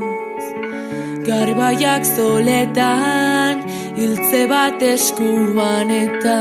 Garbaiak 1.27 2.03
zoletan 2.15 3.55
hiltze 3.97 4.41
bat 4.51 4.81
eskuanetan 4.93 6.37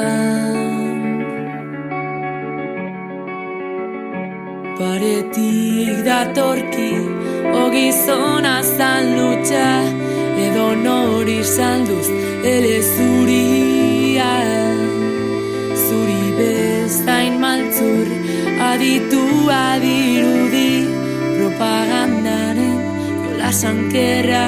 Paretik 4.78 5.96
datorki 6.06 6.92
ogizona 7.64 8.56
zan 8.76 9.04
lutxa 9.16 9.70
Edo 10.46 10.68
nori 10.86 11.40
salduz 11.56 12.08
ele 12.54 12.76
Zuri 12.94 13.95
aditu 18.76 19.48
adirudi 19.48 20.84
Propagandaren 21.36 22.76
jola 23.24 23.50
sankerra 23.60 24.44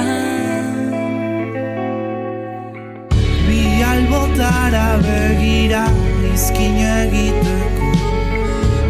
Bi 3.47 3.61
albotara 3.91 4.89
begira 5.05 5.85
izkin 6.29 6.77
egiteko 6.77 7.89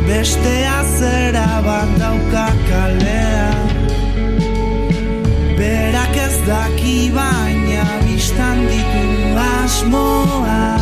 Bestea 0.09 0.81
zera 0.97 1.47
bat 1.67 1.95
dauka 2.01 2.47
kalea 2.67 3.47
Berak 5.55 6.19
ez 6.27 6.35
daki 6.49 6.99
baina 7.15 7.87
biztan 8.03 8.67
ditu 8.67 9.07
asmoa 9.47 10.78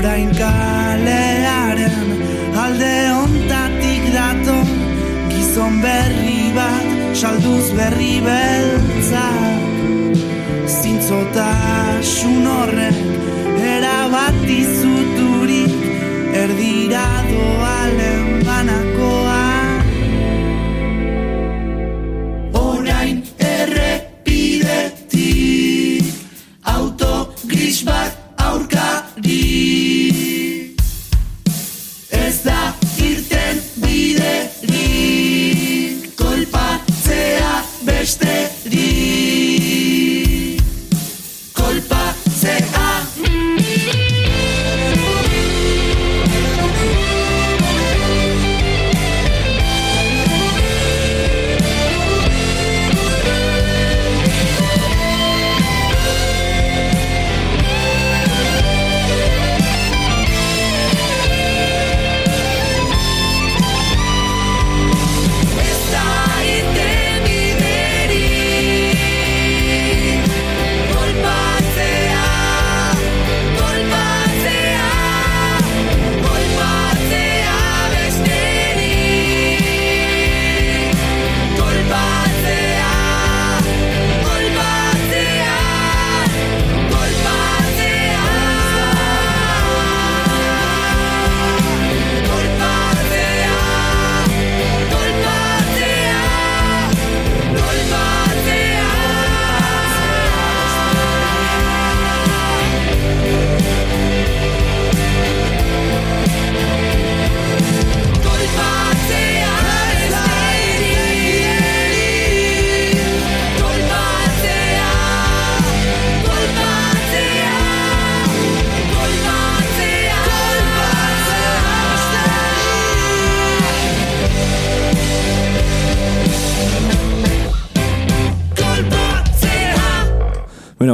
Orain 0.00 0.30
kalearen 0.32 2.08
alde 2.62 2.94
ontatik 3.22 4.04
daton 4.14 4.70
Gizon 5.28 5.74
berri 5.82 6.46
bat 6.56 7.18
salduz 7.20 7.66
berri 7.76 8.14
beltzak. 8.24 9.66
Zintzotasun 10.78 12.48
horrek 12.54 13.02
erabat 13.74 14.40
izuturik 14.60 15.76
Erdira 16.44 17.08
doalen 17.28 18.24
banakoa 18.48 18.89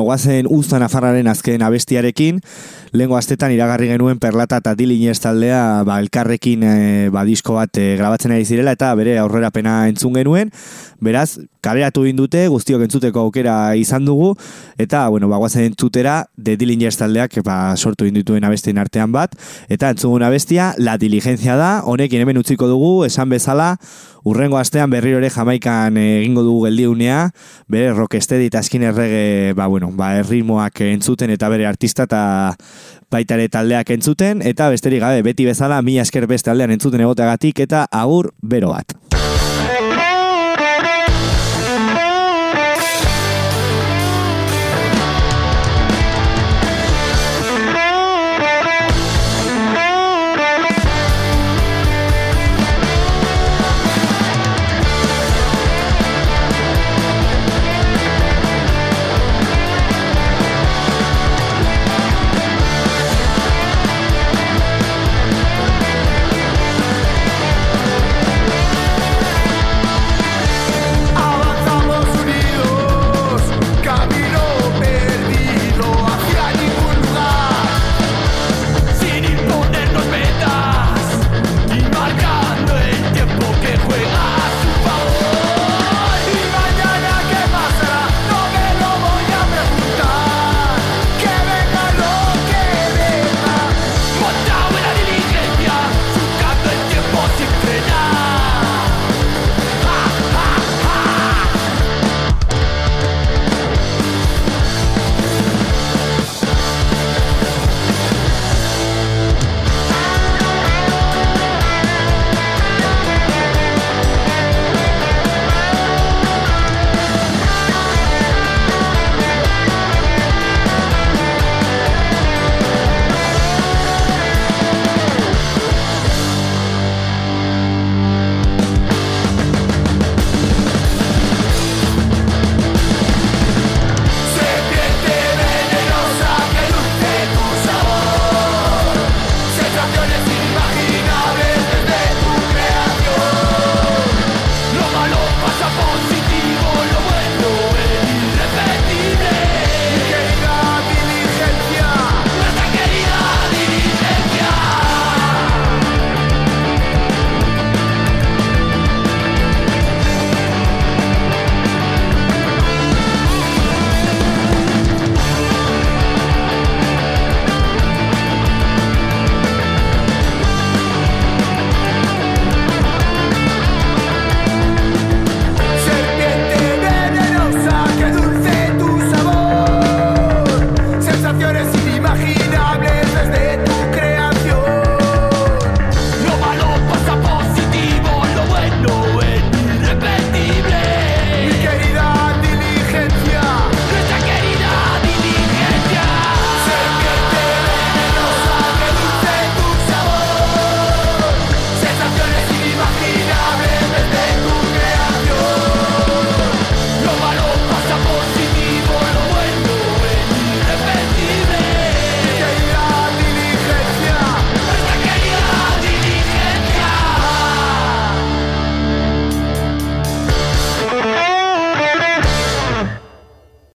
guazen 0.06 0.46
Usta 0.50 0.78
Nafarraren 0.82 1.26
azken 1.30 1.64
abestiarekin, 1.66 2.40
lehengo 2.96 3.16
astetan 3.16 3.52
iragarri 3.54 3.88
genuen 3.90 4.18
Perlata 4.22 4.60
eta 4.62 4.74
Dilinez 4.78 5.18
taldea 5.20 5.82
ba, 5.86 5.98
elkarrekin 6.02 6.64
e, 6.64 6.74
ba, 7.14 7.24
disko 7.28 7.56
bat 7.58 7.78
e, 7.78 7.94
grabatzen 7.98 8.34
ari 8.34 8.46
zirela 8.48 8.74
eta 8.76 8.92
bere 8.98 9.18
aurrerapena 9.20 9.84
entzun 9.90 10.16
genuen, 10.16 10.52
beraz, 11.00 11.38
kaleratu 11.60 12.04
dute, 12.16 12.46
guztiok 12.48 12.82
entzuteko 12.86 13.26
aukera 13.26 13.74
izan 13.76 14.04
dugu, 14.06 14.34
eta, 14.78 15.08
bueno, 15.08 15.28
ba, 15.28 15.36
guazen 15.36 15.66
entzutera, 15.66 16.26
de 16.36 16.56
Dilinez 16.56 16.96
taldeak 16.96 17.40
ba, 17.44 17.76
sortu 17.76 18.06
egin 18.06 18.20
dituen 18.22 18.44
abestien 18.44 18.78
artean 18.78 19.12
bat, 19.12 19.34
eta 19.68 19.90
entzugun 19.90 20.22
abestia, 20.22 20.74
La 20.78 20.96
Diligencia 20.96 21.56
da, 21.56 21.82
honekin 21.84 22.22
hemen 22.22 22.38
utziko 22.38 22.68
dugu, 22.68 23.04
esan 23.04 23.28
bezala, 23.28 23.76
Urrengo 24.26 24.58
astean 24.58 24.90
berriro 24.90 25.20
ere 25.20 25.28
Jamaikan 25.30 25.94
eh, 26.02 26.18
egingo 26.18 26.42
dugu 26.42 26.64
geldiunea, 26.64 27.28
bere 27.70 27.92
rocksteady 27.94 28.48
eta 28.50 28.58
eskin 28.64 28.82
errege, 28.88 29.52
ba, 29.54 29.68
bueno, 29.70 29.92
ba, 29.94 30.16
erritmoak 30.18 30.80
entzuten 30.88 31.30
eta 31.30 31.46
bere 31.52 31.68
artista 31.68 32.08
eta 32.10 32.22
baita 33.10 33.38
ere 33.38 33.48
taldeak 33.48 33.90
entzuten, 33.94 34.42
eta 34.42 34.70
besterik 34.72 35.00
gabe, 35.04 35.22
beti 35.26 35.46
bezala, 35.46 35.80
mila 35.82 36.02
esker 36.06 36.26
beste 36.26 36.50
aldean 36.50 36.74
entzuten 36.74 37.00
egoteagatik 37.06 37.60
eta 37.66 37.86
agur 37.90 38.32
bero 38.42 38.74
bat. 38.74 39.05